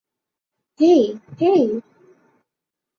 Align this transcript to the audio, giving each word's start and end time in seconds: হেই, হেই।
হেই, 0.79 1.01
হেই। 1.41 1.61